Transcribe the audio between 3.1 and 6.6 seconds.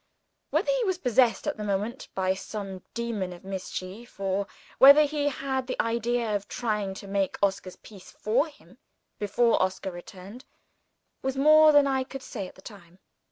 of mischief; or whether he had the idea of